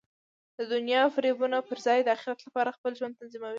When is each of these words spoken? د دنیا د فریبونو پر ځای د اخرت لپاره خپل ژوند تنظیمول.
د 0.57 0.59
دنیا 0.73 1.01
د 1.05 1.11
فریبونو 1.15 1.57
پر 1.67 1.77
ځای 1.85 1.99
د 2.03 2.09
اخرت 2.17 2.39
لپاره 2.47 2.75
خپل 2.77 2.91
ژوند 2.99 3.17
تنظیمول. 3.19 3.49